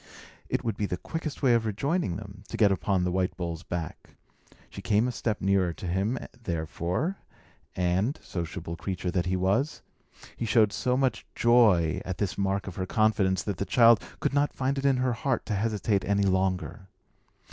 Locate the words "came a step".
4.81-5.41